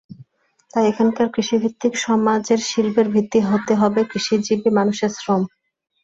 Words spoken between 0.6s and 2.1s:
তাই এখানকার কৃষিভিত্তিক